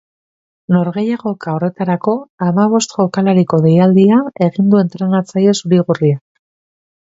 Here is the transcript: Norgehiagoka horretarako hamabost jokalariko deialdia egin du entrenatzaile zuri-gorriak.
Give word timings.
Norgehiagoka 0.75 1.51
horretarako 1.57 2.15
hamabost 2.45 2.95
jokalariko 3.01 3.61
deialdia 3.67 4.17
egin 4.47 4.73
du 4.73 4.81
entrenatzaile 4.85 5.55
zuri-gorriak. 5.61 6.21